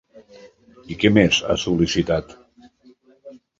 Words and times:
I 0.95 0.97
què 1.03 1.11
més 1.19 1.39
ha 1.51 1.59
sol·licitat? 1.65 2.35